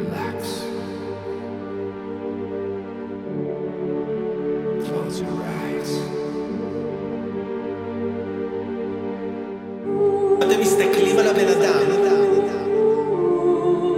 relax. 0.00 0.38
Close 4.86 5.20
your 5.20 5.40
eyes. 5.60 5.90
אתם 10.42 10.60
מסתכלים 10.60 11.18
על 11.18 11.26
הבן 11.28 11.48
אדם 11.48 11.80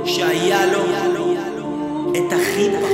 שהיה 0.04 0.66
לו 0.66 0.82
את 2.16 2.32
הכי 2.32 2.70
פחות. 2.80 2.91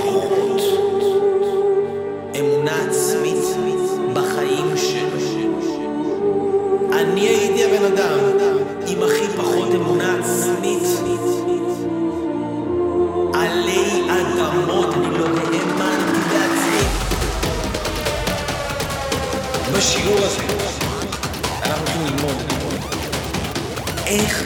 בשיעור 19.72 20.18
הזה 20.18 20.42
אנחנו 21.62 21.84
הולכים 21.84 22.06
ללמוד 22.06 22.36
איך 24.06 24.42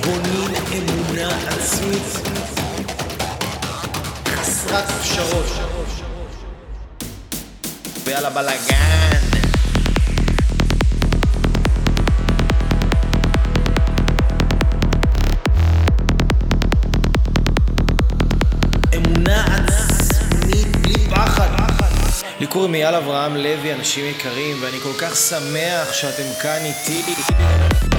בונים 0.00 0.54
אמונה 0.72 1.28
עצמית 1.48 2.02
חסרת 4.26 4.84
פשרות. 5.02 5.46
ויאללה 8.04 8.30
בלאגן. 8.30 9.37
אנשים 23.72 24.04
יקרים, 24.04 24.56
ואני 24.60 24.78
כל 24.80 24.92
כך 25.00 25.16
שמח 25.16 25.92
שאתם 25.92 26.42
כאן 26.42 26.58
איתי. 26.64 27.97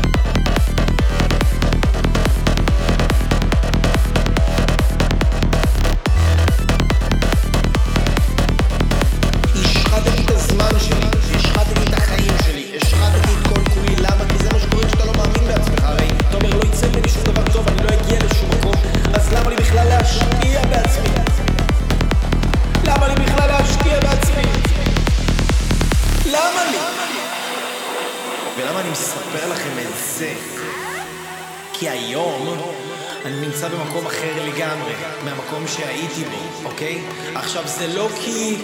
זה 37.66 37.88
לא 37.88 38.08
כי 38.16 38.56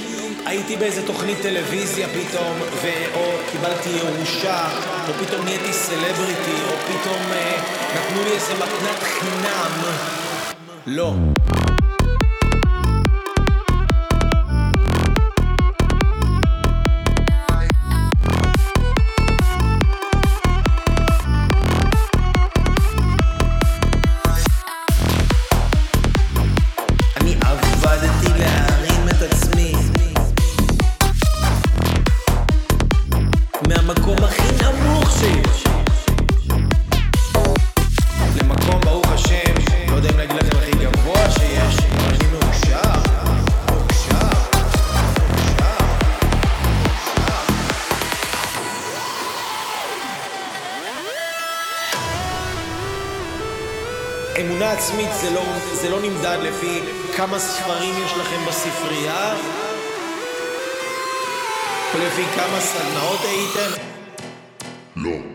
הייתי 0.46 0.76
באיזה 0.76 1.08
תוכנית 1.08 1.38
טלוויזיה 1.42 2.08
פתאום, 2.08 2.58
ו... 2.82 2.88
או 3.14 3.32
קיבלתי 3.52 3.90
ירושה, 3.90 4.70
או 5.08 5.14
פתאום 5.26 5.46
נהייתי 5.46 5.74
סלבריטי, 5.74 6.58
או 6.68 6.78
פתאום 6.78 7.22
אה, 7.32 7.62
נתנו 7.96 8.24
לי 8.24 8.32
איזה 8.32 8.54
מתנת 8.54 9.04
חינם. 9.04 9.72
לא. 10.88 11.14
כמה 57.16 57.40
ספרים 57.40 57.94
יש 58.06 58.12
לכם 58.12 58.46
בספרייה, 58.48 59.36
ולפי 61.96 62.24
כמה 62.36 62.60
סדנאות 62.60 63.20
הייתם? 63.24 63.82
לא. 64.96 65.35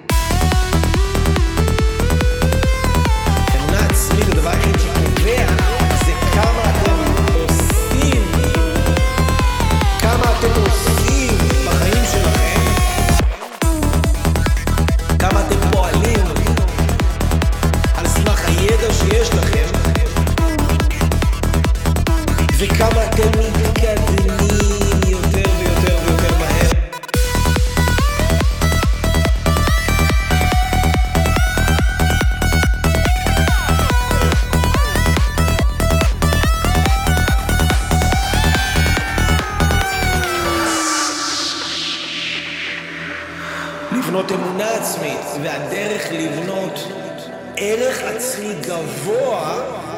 וכמה 22.63 23.05
אתם 23.05 23.29
מתקדמים 23.29 25.01
יותר 25.07 25.45
ויותר 25.59 25.97
ויותר 26.07 26.39
מהר. 26.39 26.71
לבנות 43.93 44.33
אמונה 44.33 44.71
עצמית, 44.71 45.21
והדרך 45.43 46.07
לבנות 46.13 46.89
ערך 47.57 48.03
עצמי 48.03 48.55
גבוה 48.61 49.80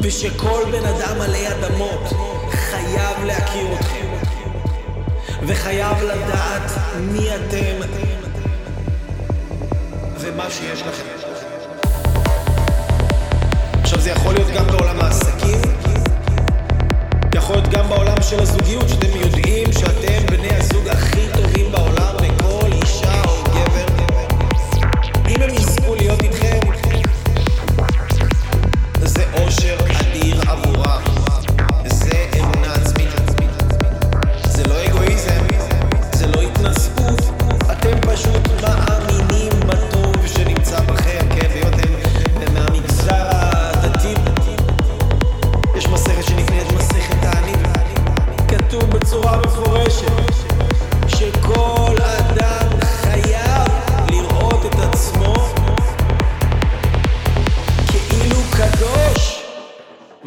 ושכל 0.00 0.62
בן 0.72 0.84
אדם 0.84 1.20
עלי 1.20 1.48
אדמות 1.48 2.12
חייב 2.50 3.24
להכיר 3.24 3.66
אתכם 3.80 4.06
וחייב 5.46 6.02
לדעת 6.02 6.70
מי 7.00 7.28
אתם 7.34 7.86
ומה 10.20 10.50
שיש 10.50 10.82
לכם. 10.82 11.16
זה 14.06 14.12
יכול 14.12 14.34
להיות 14.34 14.48
גם 14.54 14.66
בעולם 14.66 15.00
העסקים, 15.00 15.60
יכול 17.34 17.56
להיות 17.56 17.68
גם 17.68 17.88
בעולם 17.88 18.22
של 18.22 18.40
הזוגיות, 18.40 18.88
שאתם 18.88 19.16
יודעים 19.16 19.35